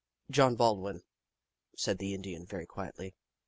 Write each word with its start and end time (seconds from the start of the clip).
"''John 0.33 0.57
Baldwin," 0.57 1.03
said 1.77 1.99
the 1.99 2.15
Indian, 2.15 2.47
very 2.47 2.65
quietly. 2.65 3.13